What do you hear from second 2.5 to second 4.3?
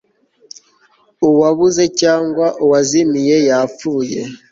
uwazimiye yapfuye